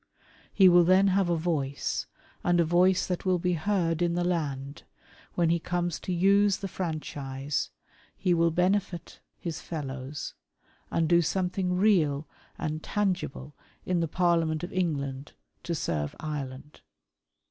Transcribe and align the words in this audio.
He 0.51 0.67
will 0.67 0.83
then 0.83 1.09
have 1.09 1.29
a 1.29 1.35
voice 1.35 2.07
and 2.43 2.59
a 2.59 2.65
voice 2.65 3.05
that 3.05 3.23
will 3.23 3.37
be 3.37 3.53
heard 3.53 4.01
in 4.01 4.15
the 4.15 4.23
land, 4.23 4.81
and 4.81 5.31
when 5.35 5.49
he 5.51 5.59
comes 5.59 5.99
to 5.99 6.11
use 6.11 6.57
the 6.57 6.67
franchise 6.67 7.69
he 8.17 8.33
will 8.33 8.49
benefit 8.49 9.19
his 9.37 9.57
THE 9.57 9.63
SAD 9.67 9.75
ENDING 9.83 9.89
OF 9.91 9.95
CONSPIRATORS. 10.07 10.33
147 10.89 11.49
fellows, 11.77 11.77
and 11.77 11.77
do 11.77 11.77
something 11.77 11.77
real 11.77 12.27
and 12.57 12.81
tangible 12.81 13.55
in 13.85 13.99
the 13.99 14.07
Parliament 14.07 14.63
of 14.63 14.73
England, 14.73 15.33
to 15.61 15.75
serve 15.75 16.15
Ireland. 16.19 16.81